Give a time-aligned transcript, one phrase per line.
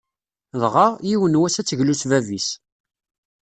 [0.61, 2.47] Dɣa, yiwen n wass ad teglu s bab-is.